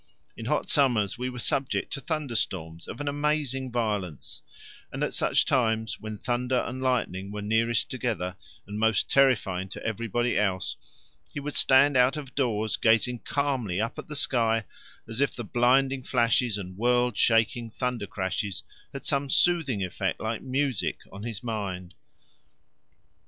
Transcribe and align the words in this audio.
In 0.35 0.45
hot 0.45 0.67
summers 0.67 1.19
we 1.19 1.29
were 1.29 1.37
subject 1.37 1.93
to 1.93 2.01
thunderstorms 2.01 2.87
of 2.87 2.99
an 2.99 3.07
amazing 3.07 3.71
violence, 3.71 4.41
and 4.91 5.03
at 5.03 5.13
such 5.13 5.45
times, 5.45 5.99
when 5.99 6.17
thunder 6.17 6.63
and 6.65 6.81
lightning 6.81 7.31
were 7.31 7.43
nearest 7.43 7.91
together 7.91 8.35
and 8.65 8.79
most 8.79 9.11
terrifying 9.11 9.69
to 9.69 9.85
everybody 9.85 10.39
else, 10.39 11.13
he 11.31 11.39
would 11.39 11.53
stand 11.53 11.95
out 11.95 12.17
of 12.17 12.33
doors 12.33 12.77
gazing 12.77 13.19
calmly 13.19 13.79
up 13.79 13.99
at 13.99 14.07
the 14.07 14.15
sky 14.15 14.63
as 15.07 15.21
if 15.21 15.35
the 15.35 15.43
blinding 15.43 16.01
flashes 16.01 16.57
and 16.57 16.77
world 16.77 17.15
shaking 17.15 17.69
thunder 17.69 18.07
crashes 18.07 18.63
had 18.93 19.05
some 19.05 19.29
soothing 19.29 19.83
effect, 19.83 20.19
like 20.19 20.41
music, 20.41 20.97
on 21.11 21.21
his 21.21 21.43
mind. 21.43 21.93